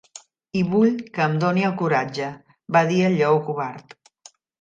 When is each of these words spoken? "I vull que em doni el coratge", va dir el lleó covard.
"I 0.59 0.61
vull 0.69 0.95
que 1.17 1.21
em 1.25 1.35
doni 1.43 1.65
el 1.67 1.75
coratge", 1.81 2.29
va 2.77 2.83
dir 2.93 2.97
el 3.11 3.19
lleó 3.21 3.37
covard. 3.51 3.95